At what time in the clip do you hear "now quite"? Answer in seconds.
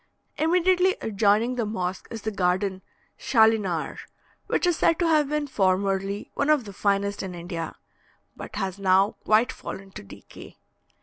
8.79-9.51